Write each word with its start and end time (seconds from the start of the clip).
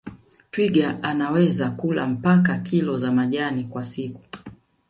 Twiga 0.51 1.03
anaweza 1.03 1.71
kula 1.71 2.07
mpaka 2.07 2.57
kilo 2.57 2.97
za 2.97 3.11
majani 3.11 3.63
kwa 3.63 3.83
siku 3.85 4.21